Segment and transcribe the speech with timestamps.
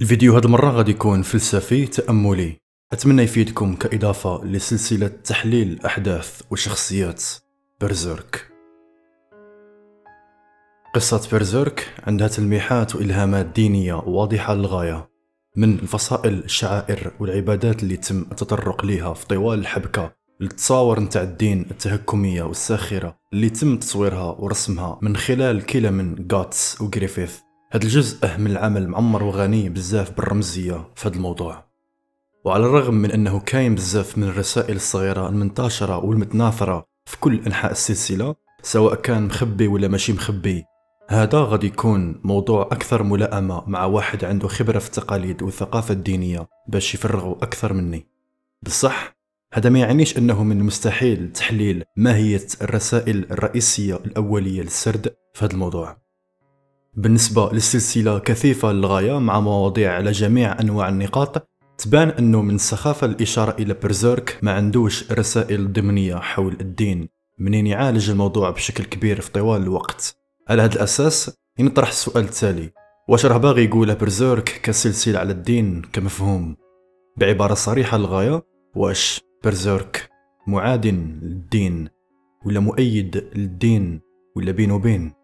[0.00, 2.56] الفيديو هاد المرة غادي يكون فلسفي تأملي.
[2.92, 7.24] أتمنى يفيدكم كإضافة لسلسلة تحليل أحداث وشخصيات
[7.80, 8.48] برزيرك
[10.94, 15.08] قصة برزيرك عندها تلميحات وإلهامات دينية واضحة للغاية
[15.56, 22.42] من الفصائل الشعائر والعبادات اللي تم التطرق ليها في طوال الحبكة للتصاور نتاع الدين التهكمية
[22.42, 27.43] والساخرة اللي تم تصويرها ورسمها من خلال كلا من غاتس وغريفيث
[27.74, 31.64] هذا الجزء من العمل معمر وغني بزاف بالرمزية في هذا الموضوع.
[32.44, 38.34] وعلى الرغم من أنه كاين بزاف من الرسائل الصغيرة المنتشرة والمتناثرة في كل أنحاء السلسلة
[38.62, 40.64] سواء كان مخبي ولا ماشي مخبي
[41.08, 46.94] هذا غادي يكون موضوع أكثر ملائمة مع واحد عنده خبرة في التقاليد والثقافة الدينية باش
[46.94, 48.06] يفرغوا أكثر مني.
[48.62, 49.16] بصح
[49.52, 56.03] هذا ما يعنيش أنه من المستحيل تحليل ماهية الرسائل الرئيسية الأولية للسرد في هذا الموضوع.
[56.96, 63.62] بالنسبة للسلسلة كثيفة للغاية مع مواضيع على جميع أنواع النقاط تبان أنه من السخافة الإشارة
[63.62, 69.62] إلى برزيرك ما عندوش رسائل ضمنية حول الدين منين يعالج الموضوع بشكل كبير في طوال
[69.62, 70.16] الوقت.
[70.48, 72.70] على هذا الأساس ينطرح السؤال التالي
[73.08, 76.56] واش راه باغي يقول برزيرك كسلسلة على الدين كمفهوم؟
[77.16, 78.42] بعبارة صريحة للغاية
[78.76, 80.10] واش برزيرك
[80.46, 81.88] معاد للدين
[82.46, 84.00] ولا مؤيد للدين
[84.36, 85.23] ولا بين وبين؟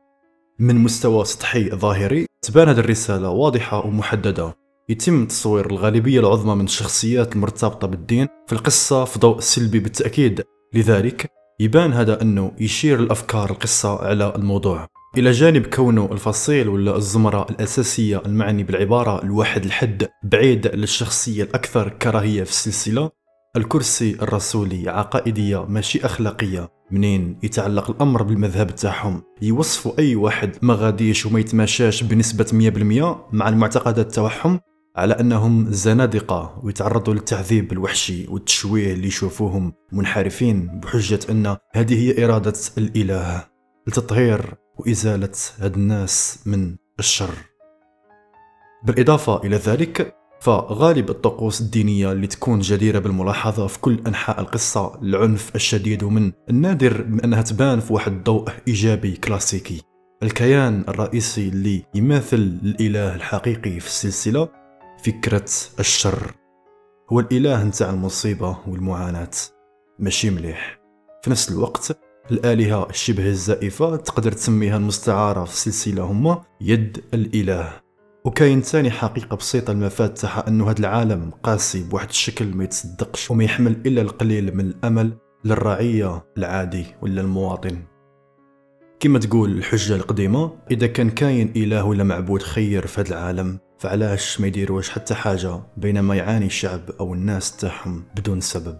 [0.61, 2.27] من مستوى سطحي ظاهري.
[2.43, 4.57] تبان هذه الرسالة واضحة ومحددة.
[4.89, 10.45] يتم تصوير الغالبية العظمى من الشخصيات المرتبطة بالدين في القصة في ضوء سلبي بالتأكيد.
[10.75, 14.87] لذلك يبان هذا أنه يشير الأفكار القصة على الموضوع.
[15.19, 22.43] إلى جانب كونه الفصيل ولا الزمرة الأساسية المعني بالعبارة الواحد الحد بعيد للشخصية الأكثر كراهية
[22.43, 23.11] في السلسلة
[23.57, 26.69] الكرسي الرسولي عقائدية ماشي أخلاقية.
[26.91, 33.49] منين يتعلق الأمر بالمذهب تاعهم؟ يوصفوا أي واحد ما غاديش وما يتماشاش بنسبة 100% مع
[33.49, 34.61] المعتقدات تاعهم
[34.97, 42.59] على أنهم زنادقة ويتعرضوا للتعذيب الوحشي والتشويه اللي يشوفوهم منحرفين بحجة أن هذه هي إرادة
[42.79, 43.45] الإله
[43.87, 47.35] لتطهير وإزالة هاد الناس من الشر.
[48.85, 55.55] بالإضافة إلى ذلك فغالب الطقوس الدينية اللي تكون جديرة بالملاحظة في كل أنحاء القصة العنف
[55.55, 59.83] الشديد ومن النادر أنها تبان في واحد ضوء إيجابي كلاسيكي.
[60.23, 64.49] الكيان الرئيسي اللي يماثل الإله الحقيقي في السلسلة
[65.05, 65.51] فكرة
[65.81, 66.33] الشر.
[67.13, 69.31] هو الإله نتاع المصيبة والمعاناة.
[69.99, 70.81] ماشي مليح.
[71.25, 71.99] في نفس الوقت
[72.31, 77.80] الآلهة الشبه الزائفة تقدر تسميها المستعارة في السلسلة هما يد الإله.
[78.25, 83.45] وكاين ثاني حقيقة بسيطة المفاد تاعها أنه هذا العالم قاسي بواحد الشكل ما يتصدقش وما
[83.45, 85.13] يحمل إلا القليل من الأمل
[85.45, 87.83] للرعية العادي ولا المواطن.
[89.01, 94.41] كما تقول الحجة القديمة إذا كان كاين إله ولا معبود خير في هذا العالم فعلاش
[94.41, 98.79] ما يديروش حتى حاجة بينما يعاني الشعب أو الناس تاعهم بدون سبب؟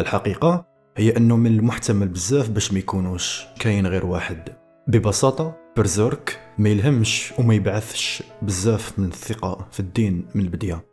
[0.00, 4.61] الحقيقة هي أنه من المحتمل بزاف باش ما يكونوش كاين غير واحد.
[4.88, 10.84] ببساطة برزيرك ما يلهمش وما يبعثش بزاف من الثقة في الدين من البداية.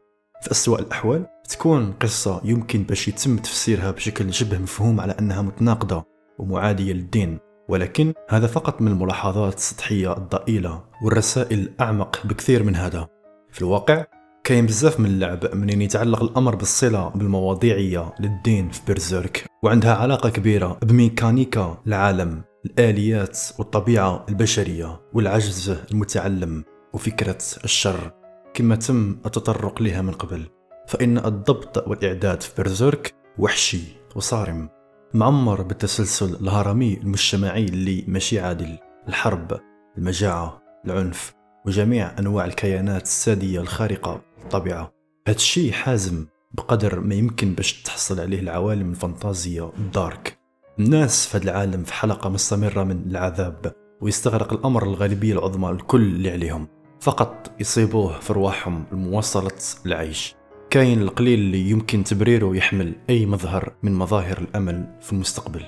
[0.42, 6.06] في أسوأ الأحوال تكون قصة يمكن باش يتم تفسيرها بشكل شبه مفهوم على أنها متناقضة
[6.40, 7.40] ومعادية للدين.
[7.70, 13.08] ولكن هذا فقط من الملاحظات السطحية الضئيلة والرسائل أعمق بكثير من هذا.
[13.52, 14.06] في الواقع
[14.44, 20.80] كاين بزاف من اللعب منين يتعلق الأمر بالصلة بالمواضيعية للدين في برزيرك وعندها علاقة كبيرة
[20.84, 22.49] بميكانيكا العالم.
[22.66, 28.12] الآليات والطبيعة البشرية والعجز المتعلم وفكرة الشر
[28.54, 30.46] كما تم التطرق لها من قبل.
[30.88, 33.82] فإن الضبط والإعداد في برزيرك وحشي
[34.16, 34.70] وصارم.
[35.14, 38.78] معمر بالتسلسل الهرمي المجتمعي اللي ماشي عادل.
[39.08, 39.60] الحرب
[39.98, 41.34] المجاعة العنف
[41.66, 44.94] وجميع أنواع الكيانات السادية الخارقة للطبيعة
[45.28, 50.39] هذا الشيء حازم بقدر ما يمكن باش تحصل عليه العوالم الفانتازية الدارك.
[50.80, 53.72] الناس في هذا العالم في حلقة مستمرة من العذاب
[54.02, 56.68] ويستغرق الأمر الغالبية العظمى الكل اللي عليهم.
[57.02, 60.36] فقط يصيبوه في رواحهم لمواصلة العيش.
[60.70, 65.64] كاين القليل اللي يمكن تبريره يحمل أي مظهر من مظاهر الأمل في المستقبل.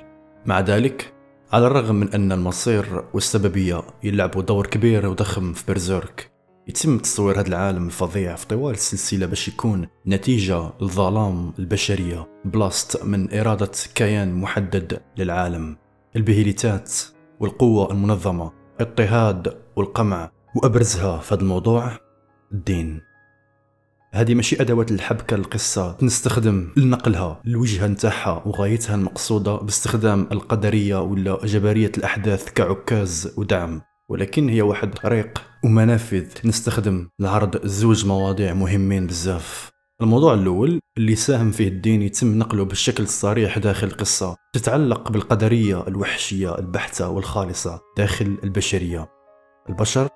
[0.46, 1.14] مع ذلك
[1.54, 6.31] على الرغم من أن المصير والسببية يلعبوا دور كبير وضخم في برزيرك
[6.68, 12.28] يتم تصوير هذا العالم الفظيع في طوال السلسلة باش يكون نتيجة للظلام البشرية.
[12.46, 15.78] بلاست من إرادة كيان محدد للعالم.
[16.16, 16.94] البهيليتات
[17.40, 21.98] والقوة المنظمة اضطهاد والقمع وأبرزها في هذا الموضوع
[22.54, 23.02] الدين.
[24.14, 31.92] هذه ماشي أدوات الحبكة القصة نستخدم لنقلها الوجهه نتاعها وغايتها المقصودة باستخدام القدرية ولا جبريه
[31.98, 33.82] الأحداث كعكاز ودعم.
[34.10, 36.28] ولكن هي واحد طريق ومنافذ.
[36.46, 39.72] نستخدم لعرض زوج مواضيع مهمين بزاف.
[40.02, 44.36] الموضوع الأول اللي ساهم فيه الدين يتم نقله بالشكل الصريح داخل القصة.
[44.54, 49.08] تتعلق بالقدرية الوحشية البحتة والخالصة داخل البشرية.
[49.70, 50.08] البشر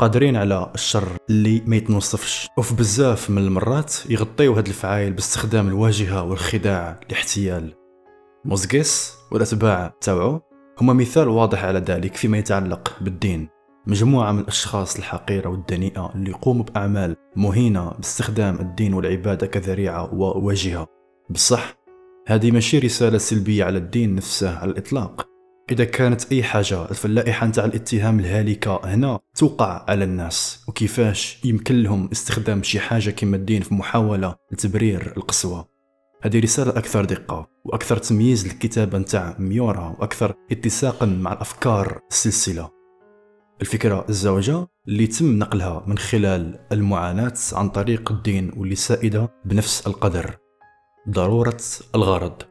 [0.00, 2.48] قادرين على الشر اللي ما يتنوصفش.
[2.58, 7.74] وفي بزاف من المرات يغطيو هاد الفعايل باستخدام الواجهة والخداع لاحتيال.
[8.44, 10.40] موزغيس والأتباع تاوعو
[10.80, 13.48] هما مثال واضح على ذلك فيما يتعلق بالدين.
[13.86, 20.86] مجموعة من الأشخاص الحقيرة والدنيئة اللي يقوموا بأعمال مهينة باستخدام الدين والعبادة كذريعة وواجهة
[21.30, 21.82] بصح
[22.26, 25.28] هذه ماشي رسالة سلبية على الدين نفسه على الإطلاق.
[25.70, 30.64] إذا كانت أي حاجة في اللائحة نتاع الاتهام الهالكة هنا توقع على الناس.
[30.68, 35.68] وكيفاش؟ يمكن لهم استخدام شي حاجة كما الدين في محاولة لتبرير القسوة.
[36.22, 42.81] هذه رسالة أكثر دقة وأكثر تمييز للكتابة نتاع ميورا وأكثر اتساقا مع الأفكار السلسلة.
[43.62, 50.36] الفكرة الزوجة اللي تم نقلها من خلال المعاناة عن طريق الدين واللي سائدة بنفس القدر.
[51.10, 51.60] ضرورة
[51.94, 52.42] الغرض.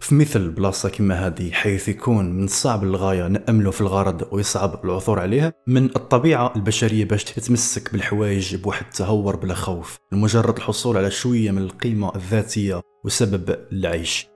[0.00, 5.20] في مثل بلاصة كما هذه حيث يكون من الصعب للغاية نأمله في الغرض ويصعب العثور
[5.20, 11.50] عليه من الطبيعة البشرية باش تتمسك بالحوايج بواحد التهور بلا خوف لمجرد الحصول على شوية
[11.50, 14.26] من القيمة الذاتية وسبب العيش.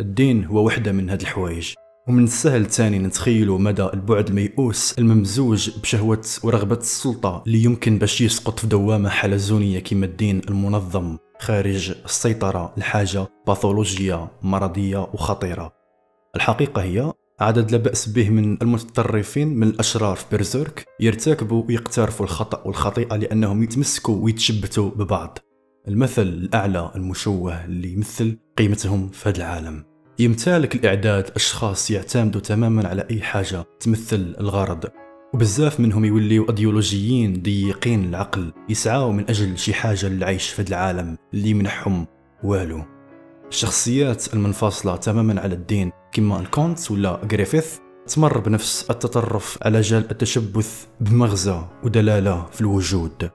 [0.00, 1.74] الدين هو وحدة من هذه الحوايج.
[2.08, 8.58] ومن السهل تاني نتخيلوا مدى البعد الميؤوس الممزوج بشهوة ورغبة السلطة اللي يمكن باش يسقط
[8.58, 15.72] في دوامة حلزونية كما الدين المنظم خارج السيطرة لحاجة باثولوجية مرضية وخطيرة.
[16.36, 22.62] الحقيقة هي عدد لا بأس به من المتطرفين من الأشرار في بيرزيرك يرتكبوا ويقترفوا الخطأ
[22.64, 25.38] والخطيئة لأنهم يتمسكوا ويتشبتوا ببعض.
[25.88, 29.97] المثل الأعلى المشوه اللي يمثل قيمتهم في هذا العالم.
[30.20, 34.84] يمتلك الإعداد أشخاص يعتمدوا تماما على أي حاجة تمثل الغرض.
[35.34, 41.16] وبزاف منهم يوليو أديولوجيين ضيقين العقل يسعاو من أجل شي حاجة للعيش في هذا العالم
[41.34, 42.06] اللي منحهم
[42.44, 42.84] والو.
[43.48, 50.86] الشخصيات المنفصلة تماما على الدين كما الكونت ولا غريفيث تمر بنفس التطرف على جال التشبث
[51.00, 53.30] بمغزى ودلالة في الوجود.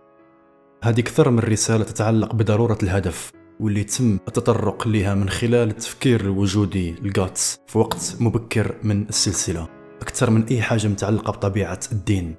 [0.83, 3.42] هذه أكثر من رسالة تتعلق بضرورة الهدف.
[3.59, 9.67] واللي تم التطرق لها من خلال التفكير الوجودي ل Guts في وقت مبكر من السلسلة.
[10.01, 12.35] أكثر من أي حاجة متعلقة بطبيعة الدين.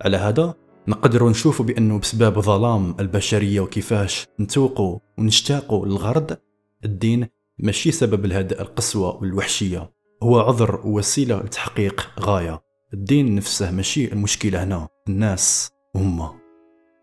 [0.00, 0.54] على هذا
[0.88, 6.36] نقدر نشوف بأنه بسبب ظلام البشرية وكيفاش نتوقوا ونشتاقوا للغرض
[6.84, 7.26] الدين
[7.58, 9.90] ماشي سبب لهذا القسوة والوحشية.
[10.22, 12.60] هو عذر ووسيلة لتحقيق غاية.
[12.94, 14.88] الدين نفسه ماشي المشكلة هنا.
[15.08, 16.34] الناس هما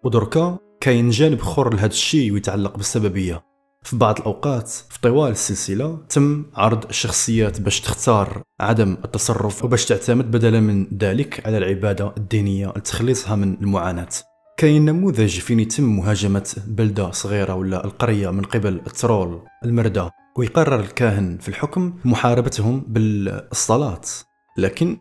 [0.04, 3.44] ودركا كاين جانب اخر لهذا الشيء ويتعلق بالسببية.
[3.84, 10.32] في بعض الأوقات في طوال السلسلة تم عرض الشخصيات باش تختار عدم التصرف وباش تعتمد
[10.32, 14.10] بدلا من ذلك على العبادة الدينية لتخليصها من المعاناة.
[14.58, 21.38] كاين نموذج فين يتم مهاجمة بلدة صغيرة ولا القرية من قبل الترول المردة ويقرر الكاهن
[21.38, 24.02] في الحكم محاربتهم بالصلاة.
[24.58, 24.98] لكن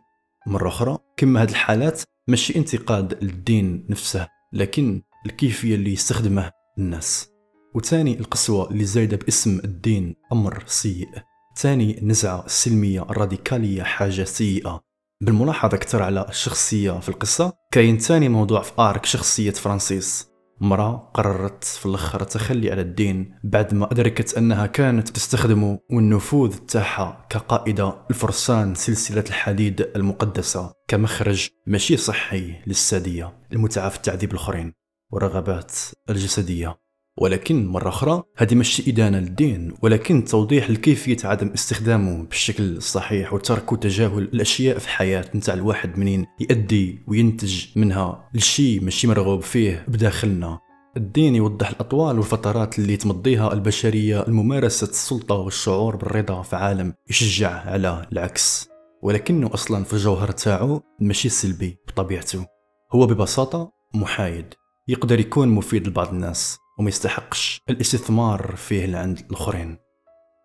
[0.46, 7.28] مرة أخرى كما هذه الحالات ماشي انتقاد للدين نفسه لكن الكيفية اللي يستخدمه الناس.
[7.74, 11.08] وثاني القسوة اللي زايدة باسم الدين أمر سيء.
[11.56, 14.80] ثاني النزعة السلمية الراديكالية حاجة سيئة.
[15.20, 20.34] بالملاحظة أكثر على الشخصية في القصة كاين ثاني موضوع في آرك شخصية فرانسيس.
[20.60, 27.26] مرة قررت في الأخر التخلي على الدين بعد ما أدركت أنها كانت تستخدم والنفوذ تاعها
[27.30, 34.83] كقائدة الفرسان سلسلة الحديد المقدسة كمخرج ماشي صحي للسادية المتعة في التعذيب الآخرين.
[35.14, 35.72] والرغبات
[36.10, 36.84] الجسدية.
[37.18, 43.72] ولكن مرة أخرى هذه ماشي إدانة للدين ولكن توضيح لكيفية عدم استخدامه بالشكل الصحيح وترك
[43.72, 50.58] وتجاهل الأشياء في الحياة نتاع الواحد منين يؤدي وينتج منها لشي ماشي مرغوب فيه بداخلنا.
[50.96, 58.06] الدين يوضح الأطوال والفترات اللي تمضيها البشرية لممارسة السلطة والشعور بالرضا في عالم يشجع على
[58.12, 58.68] العكس.
[59.02, 62.46] ولكنه أصلا في الجوهر تاعو ماشي سلبي بطبيعته.
[62.92, 64.54] هو ببساطة محايد.
[64.88, 69.76] يقدر يكون مفيد لبعض الناس وما يستحقش الاستثمار فيه لعند الآخرين.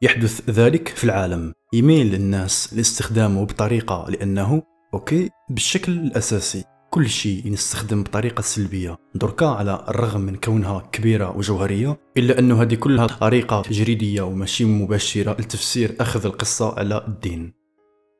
[0.01, 1.53] يحدث ذلك في العالم.
[1.73, 6.63] يميل الناس لاستخدامه بطريقة لأنه أوكي بالشكل الأساسي.
[6.89, 8.97] كل شيء نستخدم بطريقة سلبية.
[9.15, 15.31] دركا على الرغم من كونها كبيرة وجوهرية إلا أنه هذه كلها طريقة تجريدية وماشي مباشرة
[15.31, 17.53] لتفسير أخذ القصة على الدين.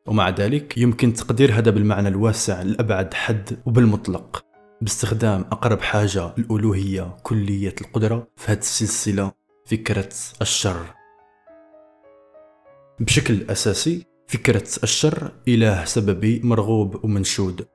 [0.08, 4.49] ومع ذلك يمكن تقدير هذا بالمعنى الواسع لأبعد حد وبالمطلق.
[4.81, 9.31] باستخدام أقرب حاجة الألوهية كلية القدرة في هذه السلسلة
[9.65, 10.09] فكرة
[10.41, 10.86] الشر.
[13.00, 17.67] بشكل أساسي فكرة الشر إله سببي مرغوب ومنشود.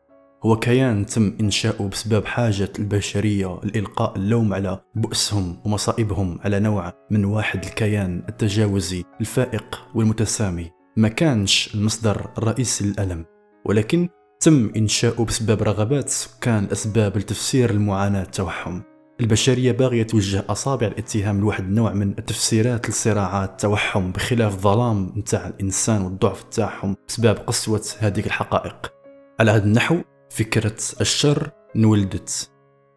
[0.44, 7.24] هو كيان تم إنشاؤه بسبب حاجة البشرية لإلقاء اللوم على بؤسهم ومصائبهم على نوع من
[7.24, 10.70] واحد الكيان التجاوزي الفائق والمتسامي.
[10.96, 13.24] ما كانش المصدر الرئيسي للألم
[13.64, 14.08] ولكن
[14.44, 18.80] تم إنشاؤه بسبب رغبات سكان الأسباب لتفسير المعاناة التوحم.
[19.20, 26.02] البشرية باغية توجه أصابع الاتهام لواحد النوع من التفسيرات لصراعات التوحم بخلاف الظلام نتاع الإنسان
[26.02, 28.92] والضعف تاعهم بسبب قسوة هذه الحقائق.
[29.40, 29.96] على هذا النحو
[30.30, 32.50] فكرة الشر انولدت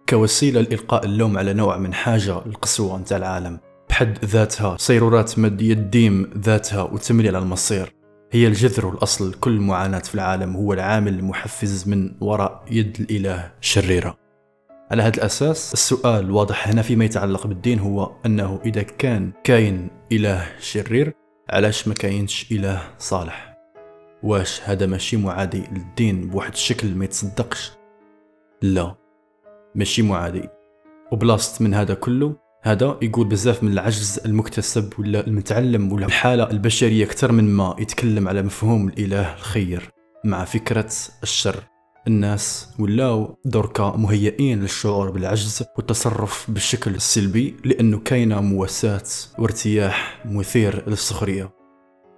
[0.10, 3.60] كوسيلة لإلقاء اللوم على نوع من حاجة القسوة نتاع العالم.
[3.90, 7.97] بحد ذاتها صيرورات مادية الديم ذاتها وتملي على المصير.
[8.32, 14.18] هي الجذر والأصل كل معاناة في العالم هو العامل المحفز من وراء يد الإله شريرة.
[14.92, 20.48] على هذا الأساس السؤال الواضح هنا فيما يتعلق بالدين هو أنه إذا كان كاين إله
[20.60, 21.14] شرير
[21.50, 23.58] علاش ما كاينش إله صالح؟
[24.24, 27.72] واش هذا ماشي معادي للدين بواحد الشكل ما يتصدقش؟
[28.62, 28.96] لا
[29.76, 30.50] ماشي معادي.
[31.12, 32.36] وبلاصت من هذا كله
[32.68, 38.28] هذا يقول بزاف من العجز المكتسب ولا المتعلم ولا الحالة البشرية أكثر من ما يتكلم
[38.28, 39.90] على مفهوم الإله الخير
[40.26, 40.92] مع فكرة
[41.24, 41.64] الشر.
[42.08, 49.04] الناس ولاو دركا مهيئين للشعور بالعجز والتصرف بالشكل السلبي لأنه كاينة مواساة
[49.40, 51.57] وارتياح مثير للسخرية.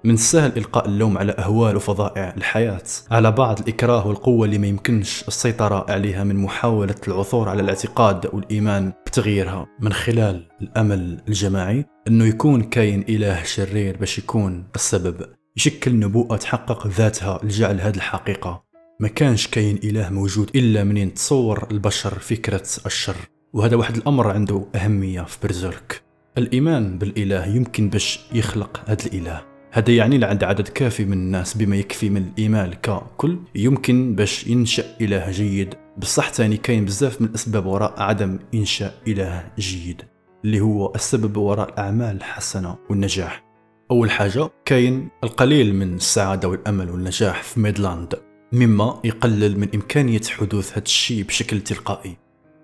[0.03, 2.83] من السهل إلقاء اللوم على أهوال وفظائع الحياة.
[3.11, 8.93] على بعض الإكراه والقوة اللي ما يمكنش السيطرة عليها من محاولة العثور على الاعتقاد والإيمان
[9.07, 9.67] بتغييرها.
[9.79, 15.25] من خلال الأمل الجماعي أنه يكون كاين إله شرير باش يكون السبب.
[15.57, 18.63] يشكل نبوءة تحقق ذاتها لجعل هذه الحقيقة.
[18.99, 23.15] ما كانش كاين إله موجود إلا منين تصور البشر فكرة الشر.
[23.53, 26.01] وهذا واحد الأمر عنده أهمية في Berserk.
[26.37, 29.48] الإيمان بالإله يمكن باش يخلق هذا الإله.
[29.71, 34.83] هذا يعني لعند عدد كافي من الناس بما يكفي من الإيمان ككل يمكن باش ينشأ
[35.01, 35.75] إله جيد.
[35.97, 40.01] بصح تاني كاين بزاف من الأسباب وراء عدم إنشاء إله جيد
[40.45, 43.43] اللي هو السبب وراء الأعمال الحسنة والنجاح.
[43.91, 48.15] أول حاجة كاين القليل من السعادة والأمل والنجاح في ميدلاند
[48.51, 52.17] مما يقلل من إمكانية حدوث هذا الشيء بشكل تلقائي.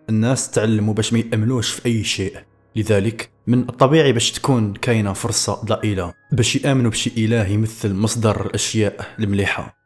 [0.10, 2.38] الناس تعلموا باش ما يأمنوش في أي شيء
[2.76, 9.16] لذلك من الطبيعي باش تكون كاينة فرصة ضئيله باش يآمنوا بشي إله يمثل مصدر الأشياء
[9.20, 9.78] المليحة.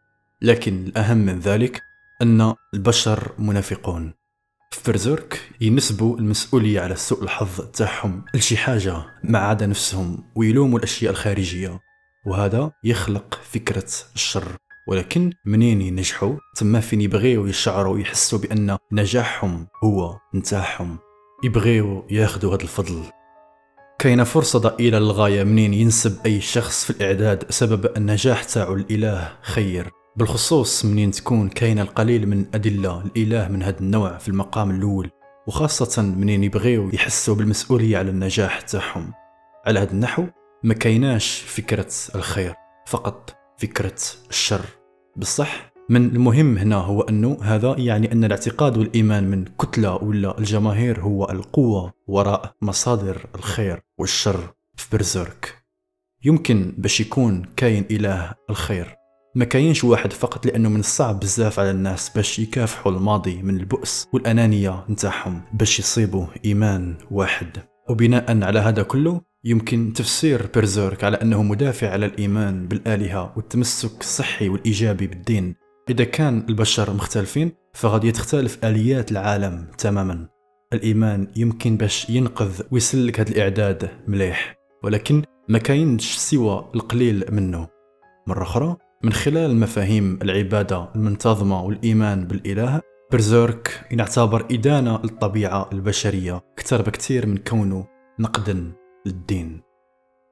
[0.42, 1.82] لكن الأهم من ذلك
[2.22, 4.14] أن البشر منافقون.
[4.72, 11.12] في برزيرك ينسبوا المسؤولية على سوء الحظ تاعهم لشي حاجة ما عدا نفسهم ويلوموا الأشياء
[11.12, 11.80] الخارجية.
[12.26, 14.58] وهذا يخلق فكرة الشر.
[14.88, 20.98] ولكن منين ينجحوا؟ تما فين يبغيو يشعروا يحسوا بأن نجاحهم هو نتاعهم
[21.44, 23.19] يبغيو ياخذوا هذا الفضل.
[24.00, 29.92] كاينة فرصة ضئيلة للغاية منين ينسب أي شخص في الإعداد سبب النجاح تاعو الإله خير.
[30.16, 35.10] بالخصوص منين تكون كاينة القليل من أدلة الإله من هذا النوع في المقام الأول
[35.48, 39.14] وخاصة منين يبغيو يحسوا بالمسؤولية على النجاح تاعهم.
[39.66, 40.26] على هذا النحو
[40.64, 42.54] ما كايناش فكرة الخير
[42.88, 44.66] فقط فكرة الشر.
[45.16, 51.02] بصح من المهم هنا هو أنه هذا يعني أن الاعتقاد والإيمان من كتلة ولا الجماهير
[51.02, 55.56] هو القوة وراء مصادر الخير والشر في برزيرك.
[56.26, 58.96] يمكن باش يكون كاين إله الخير.
[59.36, 64.08] ما كاينش واحد فقط لأنه من الصعب بزاف على الناس باش يكافحوا الماضي من البؤس
[64.14, 67.58] والأنانية نتاعهم باش يصيبوا إيمان واحد.
[67.90, 74.50] وبناء على هذا كله يمكن تفسير بيرزيرك على أنه مدافع على الإيمان بالآلهة والتمسك الصحي
[74.50, 75.56] والإيجابي بالدين
[75.90, 80.28] إذا كان البشر مختلفين فغادي تختلف آليات العالم تماما.
[80.74, 87.68] الإيمان يمكن باش ينقذ ويسلك هذا الإعداد مليح ولكن ما كاينش سوى القليل منه.
[88.28, 92.82] مرة أخرى من خلال مفاهيم العبادة المنتظمة والإيمان بالإله
[93.12, 97.88] برزيرك يعتبر إدانة للطبيعة البشرية أكثر بكثير من كونه
[98.20, 98.72] نقدا
[99.06, 99.69] للدين.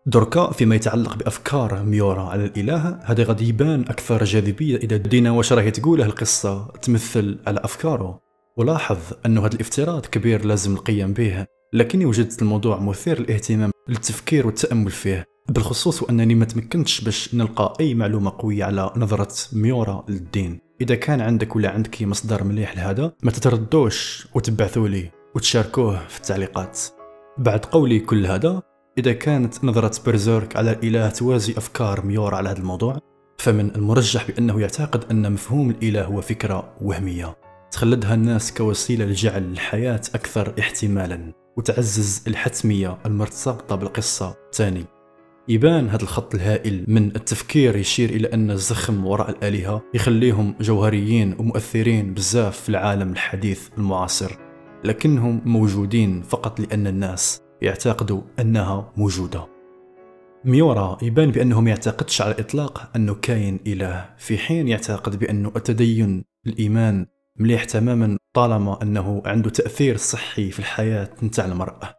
[0.07, 2.23] دركا فيما يتعلق بأفكار ميورا.
[2.23, 7.59] على الإله هذا غادي يبان أكثر جاذبية إذا دينا واش راهي تقوله القصة تمثل على
[7.63, 8.19] أفكاره.
[8.57, 14.91] ولاحظ انه هذا الافتراض كبير لازم القيام به لكني وجدت الموضوع مثير للاهتمام للتفكير والتأمل
[14.91, 15.25] فيه.
[15.49, 20.59] بالخصوص وأنني ما تمكنتش باش نلقى أي معلومة قوية على نظرة ميورا للدين.
[20.81, 26.79] إذا كان عندك ولا عندك مصدر مليح لهذا ما تتردوش وتبعثوا لي وتشاركوه في التعليقات.
[27.37, 28.61] بعد قولي كل هذا
[28.97, 32.99] إذا كانت نظرة برزيرك على الإله توازي أفكار ميور على هذا الموضوع
[33.37, 37.37] فمن المرجح بأنه يعتقد أن مفهوم الإله هو فكرة وهمية
[37.71, 44.85] تخلدها الناس كوسيلة لجعل الحياة أكثر احتمالا وتعزز الحتمية المرتبطة بالقصة تاني.
[45.47, 52.13] يبان هذا الخط الهائل من التفكير يشير إلى أن الزخم وراء الآلهة يخليهم جوهريين ومؤثرين
[52.13, 54.37] بزاف في العالم الحديث المعاصر
[54.83, 59.47] لكنهم موجودين فقط لأن الناس يعتقدوا أنها موجودة.
[60.45, 66.23] ميورا يبان بأنه ما يعتقدش على الإطلاق أنه كاين إله في حين يعتقد بأنه التدين
[66.47, 67.05] الإيمان
[67.39, 71.93] مليح تماما طالما أنه عنده تأثير صحي في الحياة نتاع المرأة.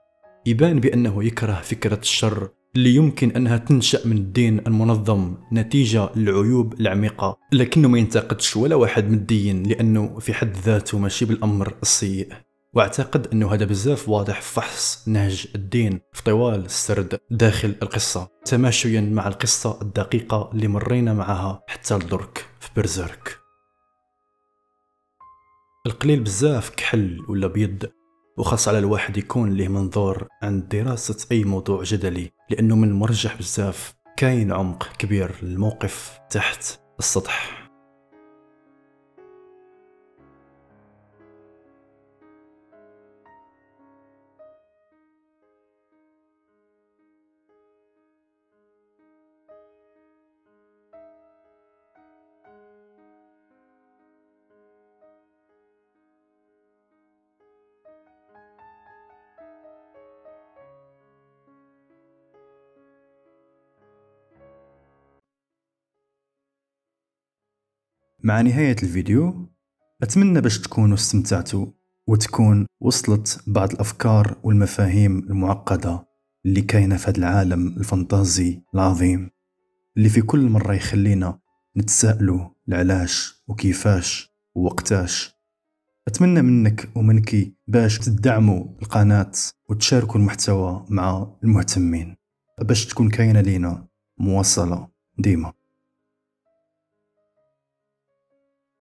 [0.46, 7.38] يبان بأنه يكره فكرة الشر اللي يمكن أنها تنشأ من الدين المنظم نتيجة للعيوب العميقة
[7.52, 12.28] لكنه ما ينتقدش ولا واحد من الدين لأنه في حد ذاته ماشي بالأمر السيء.
[12.75, 19.00] واعتقد أنه هذا بزاف واضح في فحص نهج الدين في طوال السرد داخل القصة تماشيا
[19.00, 23.38] مع القصة الدقيقة اللي مرينا معها حتى لدرك في برزيرك.
[25.87, 27.84] القليل بزاف كحل ولا بيض
[28.38, 33.94] وخاص على الواحد يكون له منظور عند دراسة أي موضوع جدلي لأنه من المرجح بزاف
[34.16, 37.57] كاين عمق كبير للموقف تحت السطح.
[68.28, 69.49] مع نهاية الفيديو
[70.02, 71.66] أتمنى باش تكونوا استمتعتوا
[72.06, 76.06] وتكون وصلت بعض الأفكار والمفاهيم المعقدة
[76.47, 79.30] اللي كاينة في هذا العالم الفانتازي العظيم
[79.97, 81.38] اللي في كل مرة يخلينا
[81.76, 85.35] نتساءلوا العلاش وكيفاش ووقتاش.
[86.08, 89.32] أتمنى منك ومنك باش تدعموا القناة
[89.68, 92.16] وتشاركوا المحتوى مع المهتمين
[92.61, 93.87] باش تكون كاينة لينا
[94.18, 95.57] مواصلة ديما.